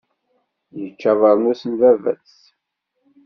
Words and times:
Yečča 0.79 1.09
abernus 1.13 1.61
n 1.69 1.73
baba-s. 1.79 2.35